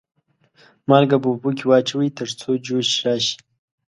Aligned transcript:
مالګه 0.89 1.17
په 1.23 1.27
اوبو 1.31 1.49
کې 1.57 1.65
واچوئ 1.69 2.09
تر 2.17 2.29
څو 2.39 2.49
جوش 2.65 2.89
راشي. 3.05 3.35